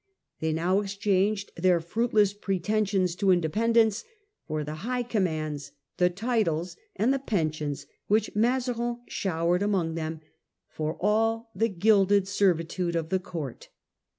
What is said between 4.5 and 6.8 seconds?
the high commands, the titles,